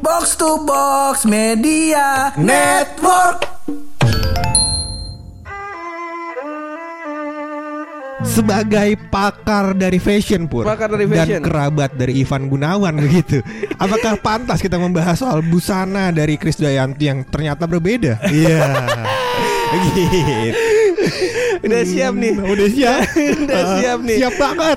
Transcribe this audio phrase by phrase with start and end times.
[0.00, 3.44] Box to Box Media Network.
[8.20, 11.40] sebagai pakar dari fashion pur Pakar dari dan fashion.
[11.40, 13.40] kerabat dari Ivan Gunawan begitu.
[13.80, 18.20] Apakah pantas kita membahas soal busana dari Chris Dayanti yang ternyata berbeda?
[18.30, 18.60] Iya.
[19.70, 20.02] gitu.
[21.64, 22.32] Udah siap nih.
[22.36, 23.00] Udah siap.
[23.46, 24.16] Udah siap nih.
[24.20, 24.76] Siap banget.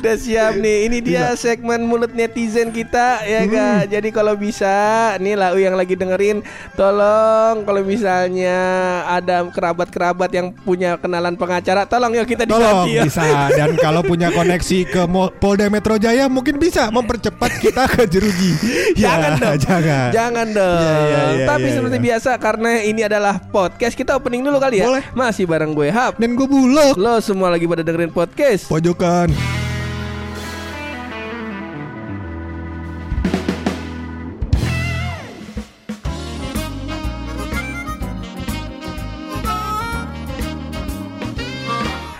[0.00, 0.88] Udah siap nih.
[0.88, 3.52] Ini dia segmen mulut netizen kita ya Hmm.
[3.52, 3.68] ga.
[3.86, 4.72] Jadi kalau bisa
[5.16, 6.40] nih lau yang lagi dengerin
[6.74, 8.56] tolong kalau misalnya
[9.04, 13.02] ada kerabat-kerabat yang punya kenalan pengacara tolong yuk kita Tolong diganti ya.
[13.04, 13.22] bisa
[13.52, 15.02] dan kalau punya koneksi ke
[15.36, 18.56] Polda Metro Jaya mungkin bisa mempercepat kita ke jeruji.
[18.96, 19.56] Jangan Ya, dong.
[19.60, 20.08] Jangan.
[20.10, 20.80] Jangan dong.
[20.80, 22.04] Iya, iya, iya, Tapi iya, seperti iya.
[22.08, 24.88] biasa karena ini adalah podcast, kita opening dulu kali ya.
[24.88, 25.04] Boleh.
[25.12, 26.16] Masih bareng gue Hap.
[26.16, 26.96] Dan gue bulog.
[26.96, 28.64] Lo semua lagi pada dengerin podcast.
[28.64, 29.59] Pojokan.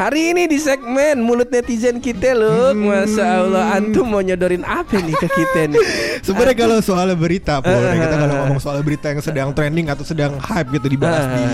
[0.00, 2.72] Hari ini di segmen mulut netizen kita loh.
[2.72, 2.88] Hmm.
[2.88, 5.76] Masya Allah antum mau nyodorin apa nih ke kita nih?
[6.22, 9.86] Sebenarnya kalau soal berita, Pur, Eh, kita eh, kalau ngomong soal berita yang sedang trending
[9.86, 11.44] atau sedang hype gitu dibahas Eh, di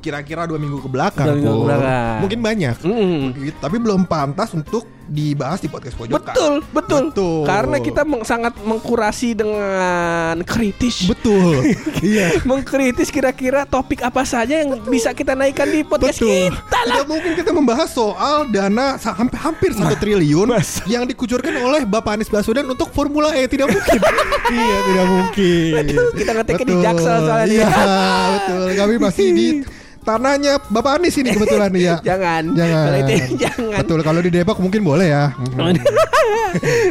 [0.04, 1.66] kira-kira dua minggu ke belakang, Dua minggu ke Pur.
[1.66, 2.16] belakang.
[2.20, 3.22] mungkin banyak, Mm.
[3.36, 6.22] Gitu, tapi belum pantas untuk dibahas di podcast pojokan.
[6.22, 7.42] Betul, betul, Betul.
[7.42, 11.04] Karena kita meng- sangat mengkurasi dengan kritis.
[11.04, 11.66] betul,
[12.00, 12.30] iya.
[12.44, 16.54] Mengkritis kira-kira topik apa saja yang bisa kita naikkan di podcast Betul.
[16.54, 16.94] kita lah.
[16.94, 18.94] Tidak mungkin kita membahas soal dana
[19.36, 20.48] hampir satu triliun
[20.86, 23.44] yang dikucurkan oleh Bapak Anies Baswedan untuk Formula E.
[23.44, 23.98] Tidak mungkin.
[24.54, 25.72] iya, tidak mungkin.
[25.74, 26.74] Betul, kita ngeteknya di.
[26.80, 27.46] Jaksel soalnya.
[27.46, 27.68] Iya,
[28.34, 28.66] betul.
[28.76, 29.46] Kami masih di
[30.00, 31.96] tanahnya Bapak Anies ini kebetulan ya.
[32.08, 32.42] Jangan.
[32.56, 32.84] Jangan.
[32.86, 33.78] Kalau itu jangan.
[33.84, 33.98] Betul.
[34.02, 35.24] Kalau di Depok mungkin boleh ya.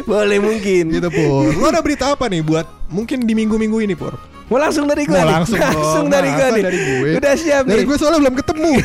[0.06, 0.84] Boleh mungkin.
[0.94, 1.52] gitu Pur.
[1.52, 4.14] Lu ada berita apa nih buat mungkin di minggu-minggu ini Pur?
[4.50, 5.34] Mau langsung dari gue Mau nih?
[5.36, 5.58] langsung
[6.02, 6.10] dong.
[6.10, 6.64] dari gue nih.
[6.66, 7.10] dari gue?
[7.16, 7.86] Udah siap Dari nih.
[7.86, 8.72] gue soalnya belum ketemu.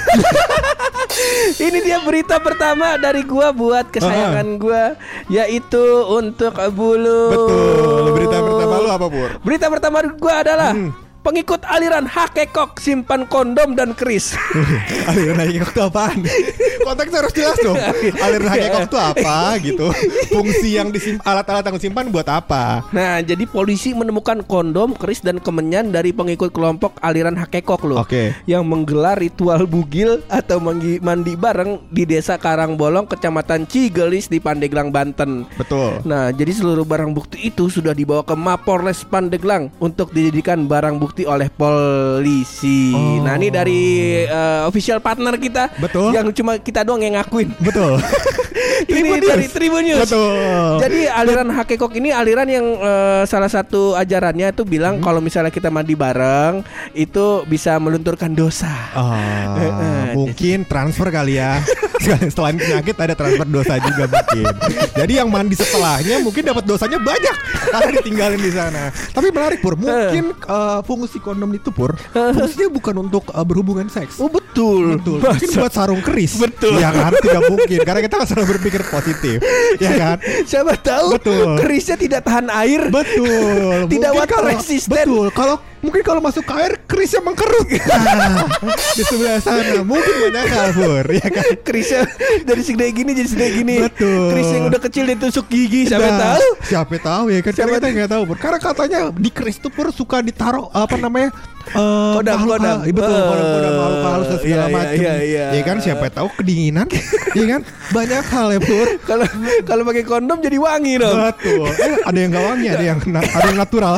[1.57, 7.23] Ini dia berita pertama dari gua buat kesayangan gua yaitu untuk Bulu.
[7.31, 8.05] Betul.
[8.13, 9.29] Berita pertama lu apa Pur?
[9.39, 10.91] Berita pertama gua adalah Hmm.
[11.25, 14.37] Pengikut aliran hakekok simpan kondom dan keris.
[15.09, 16.21] aliran hakikok itu apaan?
[16.85, 17.77] Konteksnya harus jelas dong.
[18.25, 19.87] Aliran hakikok itu apa gitu?
[20.29, 22.85] Fungsi yang disim alat-alat yang disimpan buat apa?
[22.93, 28.05] Nah, jadi polisi menemukan kondom, keris dan kemenyan dari pengikut kelompok aliran hakekok loh.
[28.05, 28.37] Oke.
[28.45, 34.93] Yang menggelar ritual bugil atau mandi, mandi bareng di Desa Karangbolong, Kecamatan Cigelis di Pandeglang,
[34.93, 35.49] Banten.
[35.57, 36.05] Betul.
[36.05, 41.14] Nah, jadi seluruh barang bukti itu sudah dibawa ke Mapolres Pandeglang untuk dijadikan barang bukti
[41.23, 42.91] oleh polisi.
[42.91, 43.23] Oh.
[43.23, 43.83] Nah, ini dari
[44.21, 46.11] eh, official partner kita Betul.
[46.11, 47.55] yang cuma kita doang yang ngakuin.
[47.63, 47.95] Betul.
[48.91, 49.53] ini Tribun dari News.
[49.55, 50.01] Tribun News.
[50.03, 50.35] Betul.
[50.83, 54.73] Jadi aliran hakekok ini aliran yang eh, salah satu ajarannya itu Hmm.
[54.73, 58.73] bilang kalau misalnya kita mandi bareng itu bisa melunturkan dosa.
[59.55, 61.61] Eh, mungkin transfer kali ya.
[62.33, 64.45] Selain penyakit ada transfer dosa juga mungkin.
[64.93, 67.35] Jadi yang mandi setelahnya mungkin dapat dosanya banyak
[67.69, 68.89] karena ditinggalin di sana.
[68.89, 74.17] Tapi menarik pur, mungkin eh, fungsi kondom itu pur, fungsinya bukan untuk eh, berhubungan seks.
[74.19, 74.97] Oh betul.
[74.99, 75.19] Betul.
[75.21, 76.39] Mungkin buat sarung keris.
[76.39, 76.79] Betul.
[76.79, 79.37] Ya kan tidak mungkin karena kita kan selalu berpikir positif.
[79.77, 80.17] Ya kan?
[80.47, 81.59] Siapa tahu Betul.
[81.59, 82.87] kerisnya tidak tahan air.
[82.87, 83.87] Betul.
[83.95, 85.07] Tidak water resistant.
[85.07, 85.27] Betul.
[85.35, 87.69] Kalau mungkin kalau masuk ke air kerisnya mengkerut.
[87.85, 88.49] Nah,
[88.97, 91.45] di sebelah sana mungkin banyak hal pur, ya kan?
[91.61, 92.09] Kerisnya
[92.41, 93.75] dari segede gini jadi segede gini.
[93.85, 94.33] Betul.
[94.33, 95.85] Keris yang udah kecil ditusuk gigi.
[95.85, 96.47] Siapa Nah, tahu?
[96.65, 97.51] Siapa tahu ya kan?
[97.53, 98.37] Siapa kita nggak tahu pur.
[98.37, 101.29] Karena katanya di keris itu pur suka ditaruh apa namanya?
[101.65, 102.77] eh, Kodam, makhluk kodam.
[102.79, 105.45] iya, betul Eh, kodam kodam makhluk halus dan segala iya, iya, macam iya, iya.
[105.49, 106.85] ya kan siapa tahu kedinginan
[107.33, 109.25] ya kan banyak hal ya pur Kalau
[109.65, 111.17] kalau pakai kondom jadi wangi dong.
[111.17, 111.65] Betul.
[111.75, 113.95] Eh, ada yang gak wangi, ada yang ada yang natural.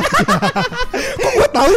[1.58, 1.72] Tahu?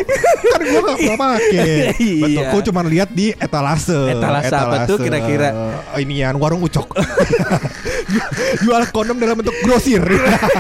[0.48, 1.74] Kan gue gak pernah pakai.
[1.98, 2.22] Iya.
[2.22, 2.44] Betul.
[2.48, 4.00] Gue cuma lihat di etalase.
[4.12, 5.50] Etalase apa tuh kira-kira?
[5.92, 6.94] Oh, inian warung ucok.
[8.62, 10.02] Jual kondom dalam bentuk grosir.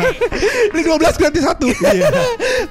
[0.72, 1.68] Ini 12 gratis satu.
[1.92, 2.08] Iya.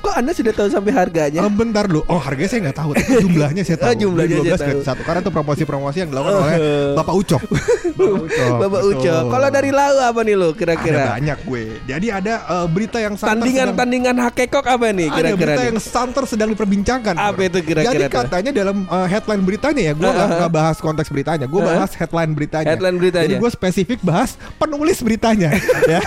[0.00, 1.44] Kok Anda sudah tahu sampai harganya?
[1.44, 2.00] Oh, bentar dulu.
[2.08, 2.90] Oh, harganya saya nggak tahu.
[2.96, 3.90] Tapi jumlahnya saya tahu.
[3.90, 4.64] Oh, jumlahnya Ini 12 saya tahu.
[4.64, 5.02] gratis satu.
[5.04, 6.56] Karena itu promosi-promosi yang dilakukan oleh
[6.96, 7.42] Bapak Ucok.
[7.44, 8.54] Bapak Ucok.
[8.56, 8.96] Bapak betul.
[8.96, 9.14] Uco.
[9.28, 11.04] Kalau dari Lau apa nih lo ada kira-kira?
[11.12, 11.62] banyak gue.
[11.84, 15.68] Jadi ada eh, berita yang santer sedang- Tandingan-tandingan hakekok apa nih ada kira-kira berita nih?
[15.68, 17.14] yang santer sedang diperbincangkan.
[17.20, 20.38] Apa itu kira-kira Jadi katanya dalam uh, headline beritanya ya, gue nggak Uh-huh.
[20.40, 21.68] nggak bahas konteks beritanya, gue Uh-huh.
[21.76, 22.72] bahas headline beritanya.
[22.72, 23.24] Headline beritanya.
[23.28, 25.52] Jadi gue spesifik bahas penulis beritanya.
[25.92, 26.00] ya.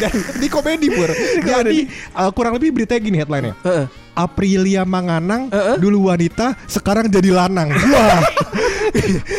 [0.00, 1.12] Dan di komedi pur.
[1.44, 3.54] Jadi uh, kurang lebih beritanya gini headline-nya.
[3.60, 4.05] Heeh.
[4.16, 5.76] Aprilia Manganang Heeh.
[5.76, 7.68] dulu wanita sekarang jadi lanang.
[7.92, 8.24] Wah.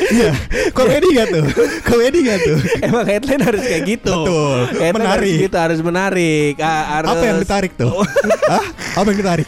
[0.07, 0.31] Iya,
[0.69, 1.45] komedi gak tuh?
[1.81, 2.59] Komedi gak tuh?
[2.83, 4.13] Emang headline harus kayak gitu.
[4.13, 4.59] Betul.
[4.77, 5.17] Headline Menarik.
[5.33, 6.53] Harus gitu harus menarik.
[6.61, 7.95] Ah, harus Apa yang ditarik tuh?
[8.53, 8.65] Hah?
[9.01, 9.47] Apa yang ditarik?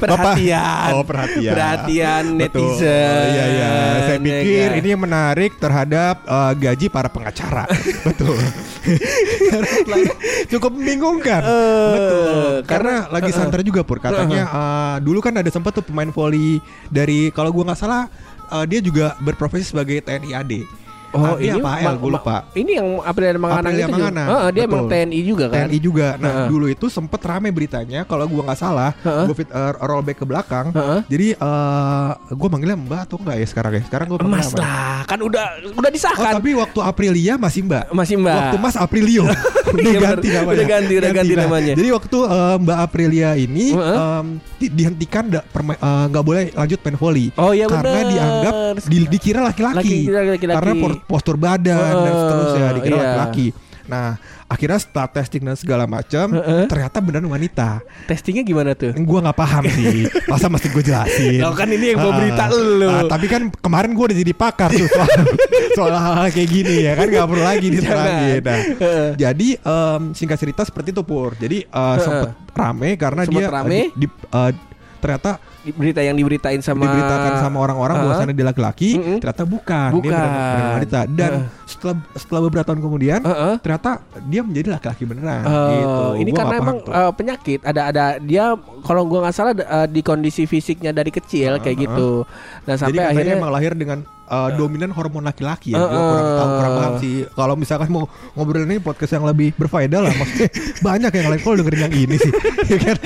[0.00, 0.88] Perhatian.
[0.96, 1.52] Oh, perhatian.
[1.52, 2.38] Perhatian Betul.
[2.40, 3.12] netizen.
[3.12, 3.70] Oh, iya iya.
[4.06, 4.78] Saya Ya pikir kan?
[4.80, 7.64] ini yang menarik terhadap eh, gaji para pengacara.
[8.08, 8.38] Betul.
[10.48, 11.42] Cukup membingungkan.
[11.44, 12.52] Eh, Betul.
[12.64, 16.62] Karena karena- lagi santer juga pur katanya eh, dulu kan ada sempat tuh pemain voli
[16.88, 18.06] dari kalau gua nggak salah
[18.54, 20.52] eh, dia juga berprofesi sebagai TNI AD.
[21.18, 21.84] Oh, AD ini apa AL?
[21.86, 22.36] ma- Gue lupa.
[22.52, 23.96] Ini yang Aprilia Manganang Aprilia itu juga.
[23.98, 24.92] Manganang, Heeh, dia emang betul.
[24.92, 25.56] TNI juga kan.
[25.62, 26.08] TNI juga.
[26.16, 26.48] Nah, Heeh.
[26.48, 29.24] dulu itu sempet rame beritanya kalau gua nggak salah, Heeh.
[29.24, 30.66] gua fit uh, rollback ke belakang.
[30.70, 31.00] Heeh.
[31.06, 33.82] Jadi eh gua manggilnya Mbak atau enggak ya sekarang ya?
[33.84, 34.58] Sekarang panggilnya Mas apa?
[34.58, 36.32] lah, kan udah udah Oh, disahkan.
[36.34, 37.84] tapi waktu Aprilia masih Mbak.
[37.90, 38.36] Masih Mbak.
[38.36, 39.24] Waktu Mas Aprilio.
[39.66, 40.56] udah Iya, ganti namanya.
[40.56, 41.72] Udah ganti, udah ganti Nah, namanya.
[41.74, 43.96] Jadi waktu eh, Mbak Aprilia ini Heeh.
[43.96, 44.26] em,
[44.56, 47.26] di- dihentikan da- perma- eh, nggak boleh lanjut main volley.
[47.34, 48.06] Oh, iya Karena bener.
[48.08, 48.54] dianggap
[48.84, 49.96] di- dikira laki-laki.
[50.38, 50.72] Karena
[51.06, 53.00] postur badan dan Heeh, seterusnya dikira iya.
[53.00, 53.48] laki-laki.
[53.86, 54.18] Nah,
[54.50, 56.66] akhirnya setelah testing dan segala macam, Heeh.
[56.66, 57.86] ternyata beneran wanita.
[58.10, 58.90] Testingnya gimana tuh?
[58.98, 60.10] Gua nggak paham sih.
[60.30, 61.38] Masa mesti gue jelasin?
[61.38, 62.82] Loh, kan ini yang bawa berita lu.
[62.82, 65.06] ah, tapi kan kemarin gue udah jadi pakar tuh soal,
[65.78, 68.40] soal hal-hal kayak gini ya kan nggak perlu lagi diterangin.
[68.42, 69.08] Nah, Heeh.
[69.14, 71.38] jadi em, singkat cerita seperti itu pur.
[71.38, 73.70] Jadi eh, sempet rame karena Sempet dia rame?
[73.70, 74.50] eh, di, eh,
[74.98, 75.30] ternyata
[75.72, 78.04] Berita yang diberitain sama diberitakan sama orang-orang Heeh.
[78.06, 79.18] bahwasannya dia laki-laki, Mm-mm.
[79.18, 79.88] ternyata bukan.
[79.90, 80.10] Dia Bukan.
[80.12, 81.00] benar- benar wanita.
[81.08, 81.64] Dan Heeh.
[81.66, 83.54] setelah setelah beberapa tahun kemudian, Heeh.
[83.58, 83.90] ternyata
[84.24, 85.42] dia menjadi laki-laki beneran.
[85.42, 86.04] Eh, gitu.
[86.16, 86.92] ini Gua karena emang tuh.
[86.92, 88.44] eh, penyakit ada ada dia
[88.82, 91.84] kalau gua nggak salah eh, di kondisi fisiknya dari kecil kayak Heeh.
[91.88, 92.10] gitu.
[92.62, 95.78] Nah Jadi sampai katanya akhirnya emang lahir dengan uh, dominan hormon laki-laki ya.
[95.78, 96.06] Gua Heeh.
[96.06, 97.14] kurang tahu kurang paham sih.
[97.28, 100.48] Kalau misalkan mau ngobrol ini podcast yang lebih berfaedah lah maksudnya
[100.86, 102.32] banyak yang lain kalau dengerin yang ini sih.
[102.66, 102.98] Ya kan?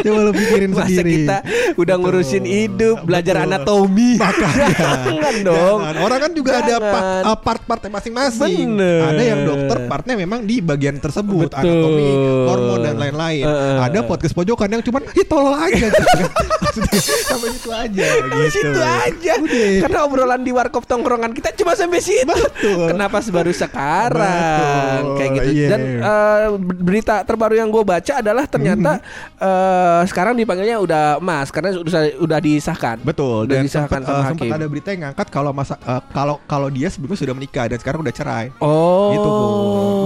[0.00, 1.26] Coba lu pikirin masa sendiri.
[1.26, 1.36] kita
[1.74, 2.02] udah Betul.
[2.06, 3.46] ngurusin hidup, belajar Betul.
[3.50, 4.10] anatomi.
[4.14, 4.66] Makanya.
[5.10, 5.78] Jangan dong.
[5.82, 5.94] Jangan.
[6.00, 6.92] Orang kan juga ada Jangan.
[6.94, 8.68] pa- uh, part-partnya masing-masing.
[8.78, 9.00] Bener.
[9.10, 11.66] Ada yang dokter partnya memang di bagian tersebut, Betul.
[11.66, 12.08] anatomi,
[12.46, 13.42] hormon dan lain-lain.
[13.42, 13.76] Heeh.
[13.80, 16.30] ada podcast pojokan yang cuman aja gitu kan.
[16.62, 18.50] Maksudnya sampai situ aja Sampai gitu.
[18.54, 19.32] situ aja.
[19.40, 19.68] Udah.
[19.82, 22.28] Karena obrolan di warkop tongkrongan kita cuma sampai situ.
[22.30, 22.92] Betul.
[22.94, 25.50] Kenapa baru sekarang Betul, kayak gitu.
[25.54, 25.68] iya.
[25.70, 26.46] Dan eh,
[26.80, 28.98] berita terbaru yang gue baca adalah ternyata
[29.38, 32.96] eh, sekarang dipanggilnya udah Mas karena udah udah disahkan.
[33.00, 36.02] Betul Udah dan disahkan sempat, sama uh, sempat ada berita yang ngangkat kalau masa uh,
[36.12, 38.46] kalau kalau dia sebelumnya sudah menikah dan sekarang udah cerai.
[38.58, 39.14] Oh.
[39.14, 39.46] Gitu Bu.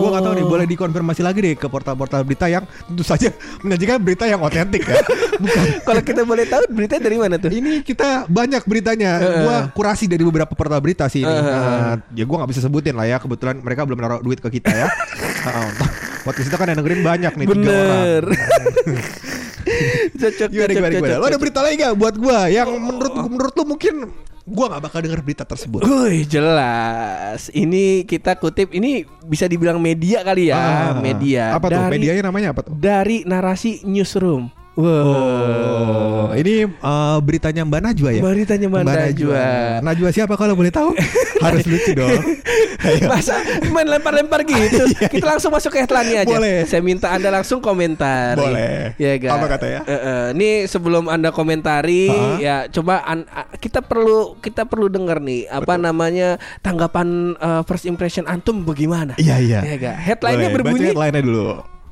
[0.05, 3.31] Gua nggak tahu nih boleh dikonfirmasi lagi deh ke portal-portal berita yang tentu saja
[3.65, 5.01] menyajikan berita yang otentik ya.
[5.41, 7.51] Bukan Kalau kita boleh tahu berita dari mana tuh?
[7.55, 9.13] ini kita banyak beritanya.
[9.21, 9.43] Heeh.
[9.45, 11.31] Gua kurasi dari beberapa portal berita sih ini.
[11.31, 11.45] Heeh.
[11.45, 13.17] Nah, ya gua nggak bisa sebutin lah ya.
[13.19, 14.89] Kebetulan mereka belum naruh duit ke kita ya.
[15.47, 15.69] Heeh.
[16.23, 17.65] Podcast kita kan yang dengerin banyak nih tiga orang.
[17.65, 18.23] Bener.
[20.15, 23.55] cocok, Gimana, cocok, gimana, cocok, Lo ada berita lagi gak buat gua yang menurut menurut
[23.55, 23.95] lu mungkin
[24.45, 25.81] gua nggak bakal denger berita tersebut.
[25.81, 31.81] Wih jelas Ini kita kutip Ini bisa dibilang media kali ya Ah, Media Apa tuh?
[31.81, 32.73] Dari- Medianya namanya apa tuh?
[32.77, 38.23] Dari narasi newsroom Wow Oh, ini uh, beritanya Mbak Najwa ya?
[38.25, 39.45] Beritanya Mbak Najwa.
[39.87, 40.91] Najwa siapa kalau boleh tahu?
[41.45, 42.11] Harus lucu dong.
[42.85, 43.07] Ayo.
[43.07, 43.39] Masa
[43.71, 44.85] main lempar-lempar gitu
[45.15, 46.57] Kita langsung masuk ke headline aja Iya, Boleh.
[46.67, 48.93] Saya minta anda langsung komentar Boleh.
[48.99, 49.41] Ya ga?
[49.41, 49.81] Apa katanya?
[49.87, 52.37] Eh, eh, Ini sebelum anda komentari Ha-ha.
[52.43, 58.29] Ya coba an- Kita perlu Kita perlu dengar nih Apa namanya Tanggapan eh, First impression
[58.29, 59.61] Antum bagaimana Iya iya.
[59.65, 59.95] Ya?
[59.97, 61.45] Headline-nya berbunyi Baca headline-nya dulu.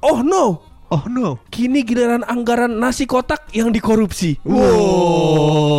[0.02, 1.40] Oh no Oh no.
[1.48, 4.36] Kini giliran anggaran nasi kotak yang dikorupsi.
[4.44, 5.72] Wow.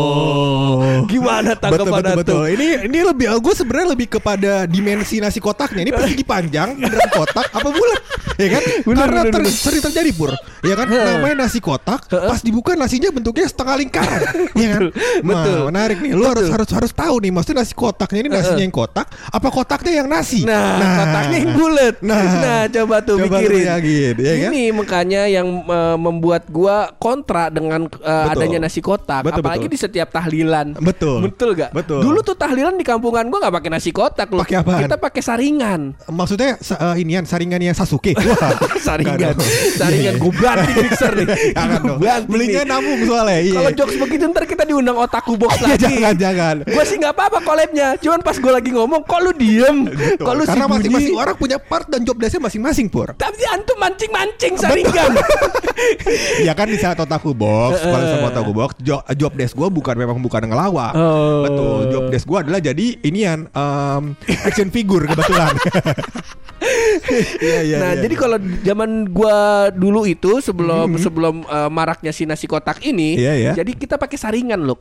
[1.06, 2.18] Gimana Betul tanggapan betul Antum?
[2.26, 2.50] betul.
[2.58, 5.86] Ini ini lebih gue sebenarnya lebih kepada dimensi nasi kotaknya.
[5.86, 8.02] Ini persegi panjang, beneran kotak apa bulat?
[8.36, 8.62] Ya kan?
[8.84, 9.54] Bener, Karena bener, ter- bener.
[9.54, 10.32] sering terjadi pur.
[10.62, 10.88] Ya kan?
[10.90, 12.10] Namanya nasi kotak.
[12.10, 14.22] Pas dibuka nasinya bentuknya setengah lingkaran.
[14.62, 14.84] ya kan?
[15.22, 16.12] Betul, Nah, menarik nih.
[16.14, 17.32] Lu harus harus harus tahu nih.
[17.32, 19.06] Maksudnya nasi kotaknya ini nasinya yang kotak.
[19.30, 20.42] Apa kotaknya yang nasi?
[20.44, 21.96] Nah, kotaknya yang bulat.
[22.02, 22.22] Nah.
[22.24, 23.58] Nah, coba tuh Coba pikirin.
[23.62, 24.50] bayangin, ya kan?
[24.52, 28.32] Ini makanya yang eh, membuat gua kontra dengan Betul.
[28.34, 29.74] adanya nasi kotak, Betul, apalagi betul.
[29.74, 30.74] di setiap tahlilan.
[30.80, 31.20] Betul.
[31.24, 31.72] Betul gak?
[31.72, 32.02] Betul.
[32.02, 34.42] Dulu tuh tahlilan di kampungan gua nggak pakai nasi kotak loh.
[34.44, 34.82] Pakai apaan?
[34.88, 35.82] Kita pakai saringan.
[36.10, 38.14] Maksudnya eh, inian saringannya Sasuke.
[38.26, 38.52] Wah.
[38.86, 39.36] saringan.
[39.74, 41.28] Saringan Iya, gue banting mixer nih.
[41.56, 42.00] Jangan dong.
[42.26, 43.40] Belinya nabung soalnya.
[43.40, 43.56] Iya.
[43.56, 45.80] Kalau jokes begitu ntar kita diundang otaku box Iya, lagi.
[45.80, 46.56] jangan jangan.
[46.66, 47.88] Gue sih nggak apa-apa collabnya.
[47.98, 49.78] Cuman pas gue lagi ngomong, kok lu diem?
[49.86, 50.20] Betul.
[50.20, 50.80] Kok lu Karena sembunyi?
[50.82, 53.12] masing-masing orang punya part dan job desk masing-masing pur.
[53.14, 55.12] Tapi antum mancing-mancing saringan.
[56.40, 59.96] ya kan di saat otaku box, kalau sama otaku box, jo- job desk gue bukan
[59.96, 60.94] memang bukan ngelawak.
[60.94, 61.44] Oh.
[61.44, 64.04] Betul, job desk gue adalah jadi inian em,
[64.44, 65.54] action figure kebetulan.
[67.40, 68.02] Iya, iya, nah, iya.
[68.06, 73.34] jadi kalau zaman gua dulu itu sebelum sebelum eh, maraknya si nasi kotak ini, Iya,
[73.34, 73.52] iya.
[73.54, 74.78] jadi kita pakai saringan loh.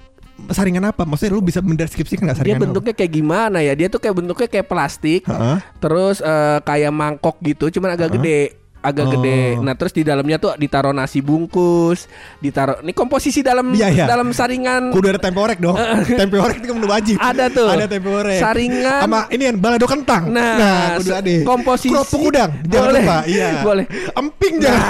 [0.48, 1.04] Saringan apa?
[1.04, 2.58] Maksudnya lu bisa mendeskripsikan nggak Dia saringan?
[2.58, 2.64] apa?
[2.66, 3.72] bentuknya kayak gimana ya?
[3.76, 5.22] Dia tuh kayak bentuknya kayak plastik.
[5.28, 5.56] Heeh.
[5.78, 8.61] Terus eh, kayak mangkok gitu, cuman agak gede.
[8.82, 9.10] Agak Oh.
[9.14, 9.56] gede.
[9.56, 14.04] Nah, terus di dalamnya tuh ditaruh nasi bungkus, ditaruh ini komposisi dalam Iya, iya.
[14.04, 15.78] dalam saringan Kudu ada tempe orek dong.
[16.20, 17.16] tempe orek itu kan menu wajib.
[17.16, 17.68] Ada tuh.
[17.68, 18.38] Ada tempe orek.
[18.38, 19.00] Saringan.
[19.00, 20.26] Sama ini yang balado kentang.
[20.28, 21.34] Nah, kudu se- ada.
[21.42, 22.50] komposisi- Kerupuk udang.
[22.64, 23.02] Jangan Boleh.
[23.02, 23.18] lupa.
[23.24, 23.48] Iya.
[23.68, 23.84] Boleh.
[24.12, 24.82] Emping jangan.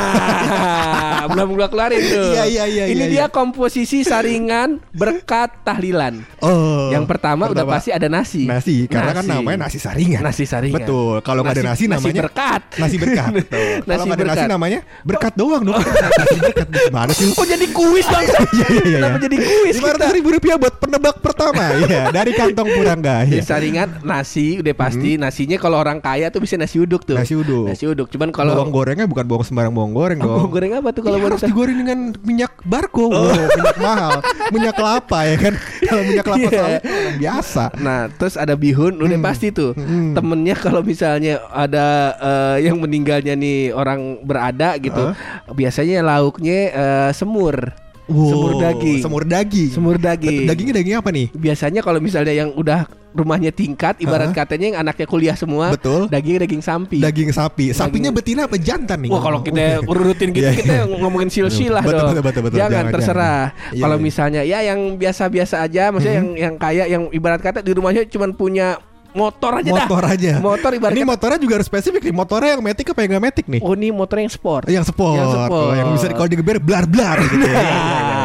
[1.13, 2.33] Nah, belum gua keluarin tuh.
[2.33, 3.27] Iya, iya, iya, Ini iya, dia iya.
[3.29, 6.25] komposisi saringan berkat tahlilan.
[6.39, 6.89] Oh.
[6.89, 8.45] Yang pertama, udah pasti ada nasi.
[8.45, 9.37] Nasi, karena kan Nasi.
[9.37, 10.21] namanya nasi saringan.
[10.21, 10.81] Nasi saringan.
[10.81, 11.21] Betul.
[11.21, 12.61] Kalau nggak ada nasi, Nasi- nasi namanya berkat.
[12.79, 13.31] Nasi berkat.
[13.39, 13.82] Betul.
[13.83, 15.77] Kalau Nasi nggak ada nasi namanya berkat doang dong.
[16.19, 17.29] nasi berkat gimana sih?
[17.35, 18.25] Oh jadi kuis bang?
[18.53, 18.99] Iya iya iya.
[19.01, 20.07] Kenapa jadi kuis Lima kita?
[20.13, 21.63] ribu rupiah buat penebak pertama.
[21.83, 23.27] Iya dari kantong Purangga.
[23.27, 23.43] Jadi Iya.
[23.43, 27.17] saringan nasi udah pasti nasinya kalau orang kaya tuh bisa nasi uduk tuh.
[27.17, 27.67] Nasi uduk.
[27.67, 28.07] Nasi uduk.
[28.09, 30.35] Cuman Kalau bawang gorengnya bukan bawang sembarang bawang goreng Oh, dong.
[30.39, 33.33] bawang goreng apa tuh kalau baru harus digoreng dengan minyak barco, oh.
[33.33, 34.13] minyak mahal,
[34.49, 35.55] minyak kelapa ya kan.
[35.83, 36.73] Kalau minyak kelapa orang
[37.19, 37.65] biasa.
[37.79, 39.73] Nah, terus ada bihun, udah pasti tuh.
[39.75, 40.15] Hmm.
[40.15, 41.87] Temennya kalau misalnya ada
[42.17, 45.13] eh, yang meninggalnya nih orang berada gitu,
[45.53, 47.73] biasanya lauknya eh, semur.
[48.03, 48.99] semur Wow, daging.
[49.01, 49.71] Semur daging.
[49.73, 50.45] Semur daging.
[50.45, 51.27] Dagingnya daging apa nih?
[51.33, 56.09] Biasanya kalau misalnya yang udah rumahnya tingkat, ibarat katanya yang anaknya kuliah semua, Betul.
[56.09, 56.99] daging daging sapi.
[56.99, 57.71] Daging sapi.
[57.77, 59.11] Sapinya betina apa jantan nih?
[59.13, 60.85] Wah kalau kita urutin gitu Iya, kita iya.
[60.89, 62.09] ngomongin silsilah Betul, dong.
[62.11, 62.59] betul, betul, betul.
[62.59, 63.43] Jangan Jangan, terserah.
[63.71, 64.05] Iya, Kalau iya.
[64.05, 68.27] misalnya ya yang biasa-biasa aja, maksudnya yang yang kaya yang ibarat kata di rumahnya cuma
[68.33, 68.81] punya
[69.13, 69.87] motor aja dah.
[69.87, 70.33] motor aja.
[70.41, 72.15] Motor ibarat Ini motornya juga harus spesifik nih.
[72.15, 73.61] Motornya yang metik apa yang nggak metik nih?
[73.61, 74.65] Oh ini motor yang sport.
[74.69, 75.51] Yang sport, Yang sport.
[75.53, 77.47] Oh, yang bisa kalau digeber blar blar gitu.
[77.47, 77.61] ya.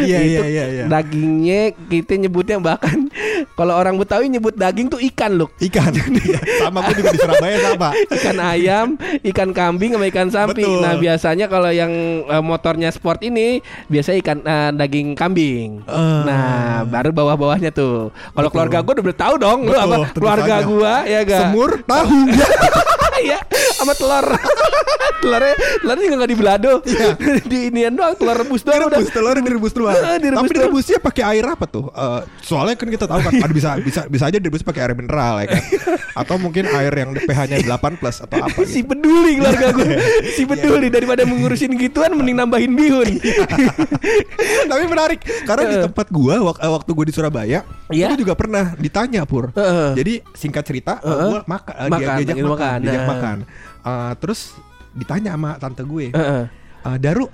[0.00, 0.84] Iya iya iya iya.
[0.88, 3.08] Dagingnya kita nyebutnya bahkan
[3.54, 5.48] kalau orang Betawi nyebut daging tuh ikan loh.
[5.60, 5.92] Ikan.
[6.20, 7.88] Iya, sama gue juga di Surabaya sama.
[7.92, 8.86] Ikan ayam,
[9.32, 10.64] ikan kambing sama ikan sapi.
[10.64, 10.80] Betul.
[10.80, 11.92] Nah, biasanya kalau yang
[12.24, 15.84] eh, motornya sport ini biasa ikan eh, daging kambing.
[15.84, 16.22] Eh.
[16.24, 18.12] Nah, baru bawah-bawahnya tuh.
[18.12, 21.40] Kalau keluarga gue udah tahu dong lu Betul, apa keluarga gua ya ga?
[21.48, 22.08] Semur tahu.
[23.20, 23.38] Iya,
[23.76, 24.26] sama telur.
[25.22, 26.72] telurnya telurnya juga nggak di belado.
[27.52, 29.00] di inian doang, telur rebus doang udah.
[29.04, 29.92] Telur direbus doang.
[29.94, 31.84] Eh, direbus Tapi direbusnya pakai air apa tuh?
[31.86, 35.44] Eh, soalnya kan kita tahu kan ada bisa bisa bisa aja direbus pakai air mineral
[35.44, 35.62] ya kan.
[36.16, 38.88] Atau mungkin air yang pH-nya 8 plus atau apa Si gitu.
[38.88, 39.88] peduli keluarga gue
[40.32, 43.08] Si peduli Daripada mengurusin gituan Mending nambahin bihun
[44.70, 45.82] Tapi menarik karena di Eh.
[45.82, 48.06] tempat gua wak- waktu gua di Surabaya, Iya.
[48.06, 49.50] gua juga pernah ditanya pur.
[49.50, 49.94] Heeh.
[49.94, 51.26] Jadi singkat cerita, eh, Heeh.
[51.26, 52.78] gua makan, Makan, dia, diajak makan, makan.
[52.80, 53.36] diajak makan.
[53.80, 54.40] Eh, terus
[54.92, 56.42] ditanya sama tante gue, Heeh.
[56.82, 57.26] "Eh, Daru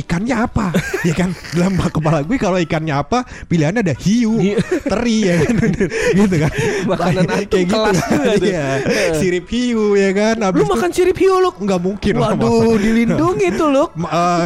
[0.00, 0.66] ikannya apa?
[1.08, 4.56] ya kan dalam kepala gue kalau ikannya apa pilihannya ada hiu, Hiu.
[4.82, 5.54] teri ya kan,
[6.18, 6.50] gitu kan.
[6.86, 8.42] Makanan Nah, kelas juga tuh.
[8.42, 8.66] Iya,
[9.14, 10.34] sirip hiu ya kan.
[10.36, 12.80] Lu Habis itu- makan sirip hiu lu nggak mungkin lah, Waduh masa.
[12.80, 14.44] dilindungi tuh lu eh,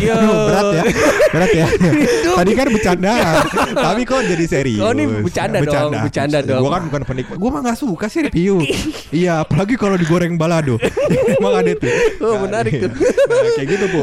[0.00, 0.12] Yo.
[0.12, 0.82] aduh, berat ya
[1.30, 1.66] berat ya
[2.32, 3.12] tadi kan bercanda
[3.72, 6.60] tapi kok jadi serius Oh, ini bercanda dong, bercanda dong.
[6.60, 8.60] gue kan bukan penikmat gue mah nggak suka sih review
[9.10, 10.76] iya apalagi kalau digoreng balado
[11.36, 11.88] emang ada tuh
[12.20, 12.82] Oh, Nah, menarik iya.
[12.82, 12.90] tuh.
[12.92, 14.00] nah, kayak gitu bu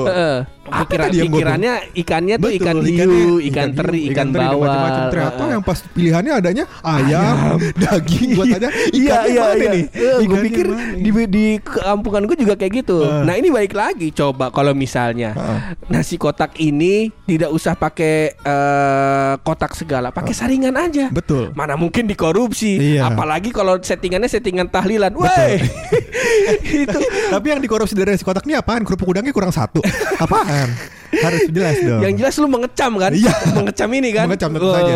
[0.67, 4.51] Pikiran, gua- pikirannya ikannya tuh Betul, ikan ikannya hiu, ikan, hiu, teri, ikan, teri, dan
[4.51, 4.61] bawal.
[4.61, 5.03] macam-macam.
[5.07, 7.35] ternyata yang pas pilihannya adanya ayam,
[7.81, 9.69] daging buat aja Iya ikannya iya iya.
[9.69, 12.97] nih gue Ikannya pikir mana di di kampungan gue juga kayak gitu.
[12.99, 13.23] Heeh.
[13.23, 15.59] Nah ini balik lagi coba kalau misalnya Heeh.
[15.87, 21.07] nasi kotak ini tidak usah pakai eh, kotak segala, pakai saringan aja.
[21.09, 23.07] betul Mana mungkin dikorupsi, Iya.
[23.07, 25.11] apalagi kalau settingannya settingan tahlilan.
[25.11, 25.57] Woi,
[26.83, 28.81] itu Tapi yang dikorupsi dari nasi kotak ini apaan?
[28.81, 29.79] Kerupuk udangnya kurang satu.
[30.17, 30.56] Apaan?
[30.57, 31.06] am.
[31.07, 32.03] Harus jelas dong.
[32.03, 33.11] yang jelas lu mengecam kan?
[33.15, 33.33] Iya.
[33.55, 34.25] Mengecam ini kan?
[34.27, 34.93] Mengecam, tentu saja.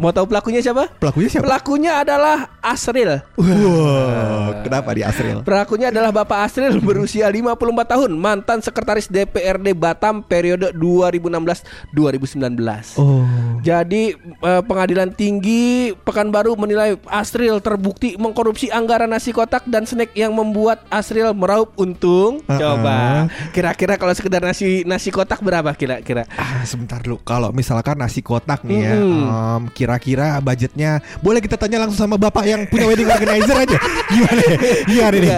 [0.00, 0.88] Mau tahu pelakunya siapa?
[0.96, 1.44] Pelakunya siapa?
[1.44, 3.20] Pelakunya adalah Asril.
[3.36, 5.44] Wow, kenapa di Asril?
[5.44, 12.98] Pelakunya adalah Bapak Asril berusia 54 tahun, mantan sekretaris DPRD Batam periode 2015-2019.
[12.98, 13.24] Oh.
[13.62, 20.32] Jadi eh, pengadilan tinggi Pekanbaru menilai Asril terbukti mengkorupsi anggaran nasi kotak dan snack yang
[20.32, 22.40] membuat Asril meraup untung.
[22.46, 22.58] Uh-uh.
[22.58, 26.22] Coba kira-kira kalau sekedar nasi nasi kotak berapa kira-kira?
[26.32, 27.18] Ah, sebentar lu.
[27.20, 29.22] Kalau misalkan nasi kotak nih ya, Mm-mm.
[29.26, 33.78] em, kira-kira budgetnya boleh kita tanya langsung sama bapak yang punya wedding organizer aja.
[34.06, 34.40] Gimana?
[34.40, 34.56] ya?
[34.86, 35.30] Gimana nih?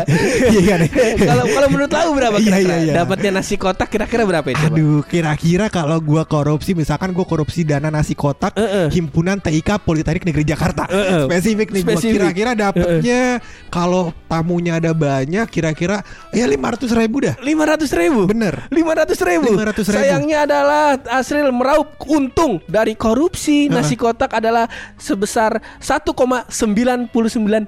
[0.52, 0.84] Gimana?
[1.16, 2.68] kalau kalau menurut tahu berapa Iya, kira-kira?
[2.68, 2.92] iya, iya.
[3.00, 4.56] Dapatnya nasi kotak kira-kira berapa ya?
[4.60, 4.76] Coba?
[4.76, 8.92] Aduh, kira-kira kalau gua korupsi, misalkan gua korupsi dana nasi kotak, Uh-uh.
[8.92, 11.24] himpunan TIK Politeknik Negeri Jakarta, Uh-uh.
[11.24, 12.14] spesifik nih, gua Spesifik.
[12.20, 17.38] kira-kira dapatnya kalau tamunya ada banyak, kira-kira ya lima ratus ribu dah.
[17.40, 18.66] 500 ribu Bener.
[18.68, 20.02] 500 ribu 500 ribu.
[20.02, 27.10] Sayangnya adalah Asril meraup untung dari korupsi nasi kotak adalah sebesar 1,99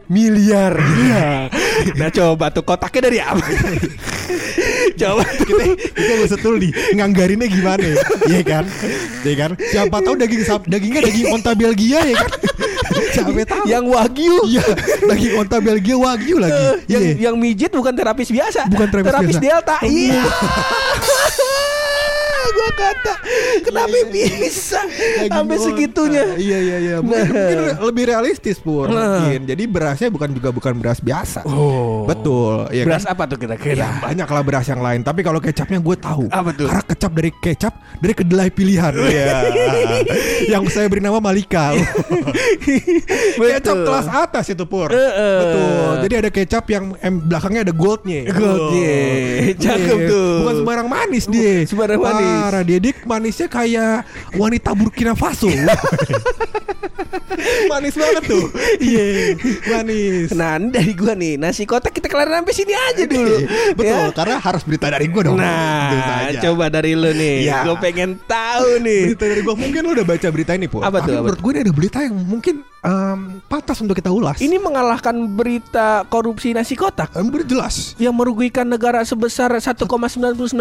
[0.07, 0.73] miliar.
[0.75, 1.49] Iya.
[1.99, 3.43] nah coba tuh kotaknya dari apa?
[5.01, 7.97] coba kita kita gue setul nih nganggarinnya gimana ya
[8.29, 8.65] Iya kan
[9.23, 12.31] Iya kan siapa tahu daging dagingnya daging onta Belgia ya kan
[13.15, 14.37] siapa tahu yang wagyu.
[14.45, 14.63] iya
[15.09, 17.15] daging onta Belgia wagyu lagi Eh, yang Iya.
[17.31, 18.69] yang mijit bukan terapis biasa.
[18.69, 19.41] Bukan terapis biasa.
[19.41, 19.77] delta.
[19.83, 20.23] Iya.
[22.53, 23.15] Gua kata
[23.63, 25.65] kenapa bisa Daging sampai onta.
[25.65, 26.25] segitunya?
[26.35, 26.97] Iya iya iya.
[26.99, 27.29] Mungkin, Nah.
[27.29, 28.87] mungkin lebih realistis pur.
[28.87, 29.23] Nah.
[29.23, 29.41] Mungkin.
[29.45, 31.43] Jadi berasnya bukan juga bukan beras biasa.
[31.45, 32.05] Oh.
[32.05, 32.69] Betul.
[32.69, 33.13] Iya Beras kan?
[33.13, 33.89] apa tuh Ya, kira-kira?
[34.01, 35.01] banyak lah beras yang lain.
[35.01, 36.25] Tapi kalau kecapnya gue tahu.
[36.29, 36.67] Apa tuh?
[36.67, 38.93] Karena kecap dari kecap dari kedelai pilihan.
[39.05, 39.39] Iya.
[40.49, 41.73] yang saya beri nama Malika.
[43.37, 44.89] kecap kelas atas itu pur.
[44.89, 45.39] Eh, eh.
[45.39, 45.93] Betul.
[46.03, 48.21] Jadi ada kecap yang em, belakangnya ada goldnya.
[48.29, 48.97] Goldnya.
[49.43, 49.55] Oh.
[49.59, 50.09] Cakep Iya.
[50.09, 50.33] tuh.
[50.43, 51.55] Bukan sembarang manis dia.
[51.65, 52.42] sembarang manis.
[52.43, 52.79] Parah dia.
[52.79, 54.03] Dia manisnya kayak
[54.35, 55.47] wanita Burkina Faso.
[57.71, 58.45] manis banget tuh.
[58.79, 59.39] Iya.
[59.71, 60.29] Manis.
[60.35, 63.37] Nah dari gua nih nasi kotak kita kelarin sampai sini aja dulu.
[63.79, 64.09] Betul, Ya.
[64.15, 65.37] karena harus berita dari gue dong.
[65.37, 67.37] Nah, coba dari lu nih.
[67.47, 67.69] Iya.
[67.69, 69.13] Gue pengen tahu nih.
[69.13, 70.81] Berita dari gue mungkin lu udah baca berita ini, Po.
[70.81, 74.39] Apa tuh, apa menurut gue ini ada berita yang mungkin em, pantas untuk kita ulas.
[74.39, 77.95] Ini mengalahkan berita korupsi nasi kotak Em, berjelas.
[77.97, 79.87] yang merugikan negara sebesar 1,99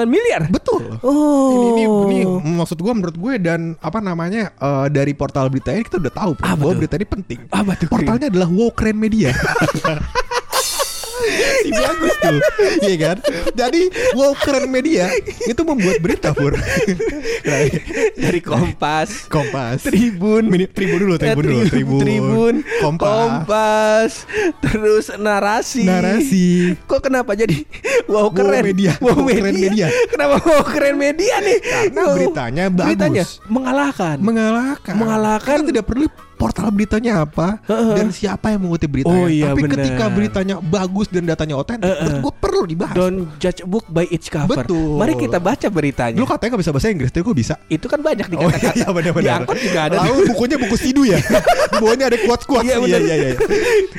[0.06, 0.46] miliar.
[0.48, 1.02] Betul.
[1.02, 1.74] Oh.
[1.74, 1.86] Ini, ini,
[2.22, 2.22] ini
[2.54, 6.32] maksud gue menurut gue dan apa namanya eh, dari portal berita ini kita udah tahu
[6.38, 7.40] Apa bahwa berita ini penting.
[7.50, 9.34] Apa tuh, Portalnya adalah Wow Keren Media.
[11.64, 12.40] si bagus tuh,
[12.84, 13.18] iya kan?
[13.54, 13.82] Jadi
[14.18, 15.10] Wow Keren Media
[15.46, 16.56] itu membuat berita pur.
[18.16, 19.86] dari Kompas, Kompas.
[19.86, 22.02] Tribun, Mini, tribun dulu, eh, tribun dulu, tribun.
[22.02, 23.12] Tribun, Kompas.
[23.12, 24.12] Kompas,
[24.64, 25.84] terus narasi.
[25.86, 26.76] Narasi.
[26.86, 27.66] Kok kenapa jadi
[28.08, 28.64] wow Wow keren?
[28.64, 28.94] Media.
[29.02, 29.88] Wow Wow Keren Media.
[30.10, 31.58] Kenapa wow keren media nih?
[31.62, 32.16] Karena Wow.
[32.18, 32.88] beritanya bagus.
[32.88, 34.18] Beritanya mengalahkan.
[34.22, 34.94] mengalahkan.
[34.98, 35.56] Mengalahkan.
[35.62, 36.06] Kita tidak perlu
[36.42, 39.14] portal beritanya apa dan siapa yang mengutip beritanya.
[39.14, 39.74] Oh, iya, Tapi benar.
[39.78, 42.02] ketika beritanya bagus dan datanya otentik, eh.
[42.02, 42.96] menurut gue perlu dibahas.
[42.98, 44.66] Don't judge a book by its cover.
[44.66, 44.98] Betul.
[44.98, 46.18] Mari kita baca beritanya.
[46.18, 47.54] Lu katanya gak bisa bahasa Inggris, tapi gue bisa.
[47.70, 48.74] itu kan banyak di Oh kata-kata.
[48.74, 49.22] iya benar-benar.
[49.22, 49.96] Di angkot juga ada.
[50.02, 51.22] Lalu bukunya buku sidu ya.
[51.22, 52.66] Di bawahnya ada quotes-quotes.
[52.66, 53.00] Iya, benar.
[53.06, 53.34] iya, iya.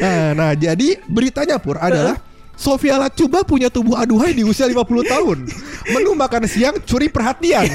[0.03, 2.19] Nah, nah, jadi beritanya pur adalah
[2.53, 5.39] Sofia Lacuba punya tubuh aduhai di usia 50 tahun.
[5.93, 7.67] Menu makan siang curi perhatian.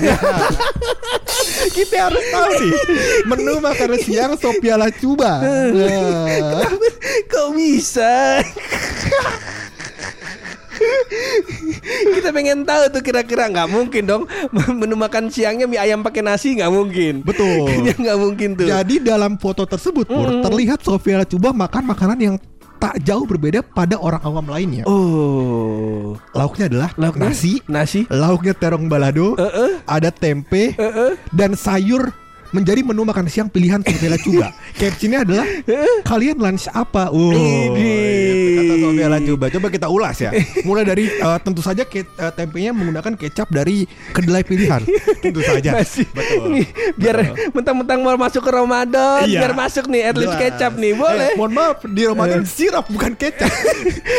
[1.77, 2.73] Kita harus tahu nih.
[3.29, 5.45] Menu makan siang Sofia Lacuba.
[5.45, 6.65] Nah.
[7.29, 8.41] Kok bisa?
[12.17, 16.57] Kita pengen tahu tuh kira-kira nggak mungkin dong menu makan siangnya mie ayam pakai nasi
[16.57, 17.13] nggak mungkin.
[17.25, 17.69] Betul.
[18.01, 18.67] Nggak mungkin tuh.
[18.69, 22.35] Jadi dalam foto tersebut pur terlihat Sofia Lacuba makan makanan yang
[22.77, 24.85] tak jauh berbeda pada orang awam lainnya.
[24.85, 26.13] Oh.
[26.31, 27.29] Lauknya adalah Lauknya?
[27.29, 28.05] nasi, Nasi.
[28.07, 29.81] lauknya terong balado, Eh-eh.
[29.83, 31.17] ada tempe Eh-eh.
[31.29, 32.13] dan sayur
[32.51, 34.47] menjadi menu makan siang pilihan Sofia Lacuba.
[34.79, 35.45] Captionnya adalah
[36.03, 37.09] kalian lunch apa?
[37.09, 37.97] Oh, Ini.
[38.55, 39.45] kata Sofia Lacuba.
[39.51, 40.31] Coba kita ulas ya.
[40.67, 43.83] Mulai dari eh, tentu saja ke, eh, tempenya menggunakan kecap dari
[44.13, 44.81] kedelai pilihan.
[45.23, 45.75] tentu saja.
[45.75, 46.05] Nasi.
[46.07, 46.55] Betul.
[46.55, 47.15] Nih, biar
[47.51, 49.39] mentang-mentang mau masuk ke Ramadan, Iya.
[49.43, 50.43] biar masuk nih at least Jelas.
[50.53, 51.29] kecap nih, boleh.
[51.33, 53.51] Eh, mohon maaf di Ramadan sirup bukan kecap.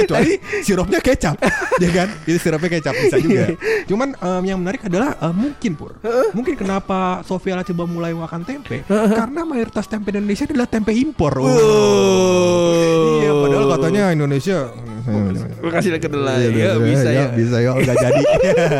[0.05, 1.37] Kecuali sirupnya kecap,
[1.79, 2.09] ya kan?
[2.27, 3.45] Jadi sirupnya kecap bisa juga.
[3.87, 5.95] Cuman em, yang menarik adalah em, mungkin pur,
[6.35, 8.83] mungkin kenapa Sofia Lacuba mulai makan tempe
[9.19, 11.33] karena mayoritas tempe di Indonesia adalah tempe impor.
[11.39, 11.49] Oh.
[13.19, 14.59] Iya, padahal katanya Indonesia.
[15.59, 16.53] Gue kasih lihat kedelai.
[16.53, 17.27] Iya, Ya, bisa ya.
[17.33, 18.23] bisa ya, nggak jadi,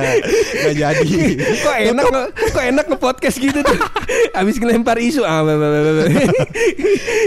[0.61, 1.09] nggak jadi.
[1.57, 2.05] kok enak
[2.53, 3.79] kok enak nge podcast gitu tuh
[4.39, 5.57] abis ngelempar isu ah bah.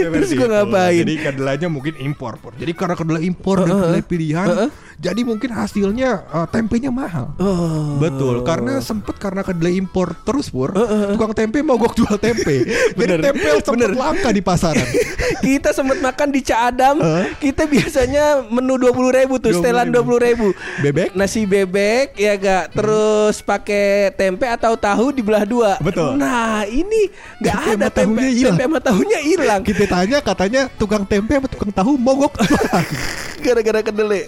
[0.06, 2.38] terus gue ngapain Jadi kedelainya mungkin impor.
[2.54, 7.34] Jadi karena kedelai impor dan kedelai pilihan, jadi mungkin hasilnya eh, tempenya mahal.
[7.42, 7.98] oh.
[7.98, 10.70] Betul, karena sempet karena kedelai impor terus pur,
[11.14, 12.56] tukang tempe mogok jual tempe.
[12.66, 13.90] Jadi Bener, tempe sempet bener.
[13.94, 14.88] langka di pasaran.
[15.46, 17.02] kita sempat makan di Ca Adam
[17.38, 19.58] kita biasanya menu dua puluh ribu tuh 20.000.
[19.58, 20.46] setelan dua puluh ribu
[20.78, 21.14] Bebek?
[21.14, 26.14] nasi bebek ya gak terus pakai tempe atau tahu dibelah dua Betul.
[26.14, 27.10] nah ini
[27.42, 31.48] nggak Tempe ada sama tempe tempe sama tahunya hilang Kita tanya katanya tukang tempe apa
[31.50, 32.32] tukang tahu mogok
[33.42, 34.22] gara-gara kedelai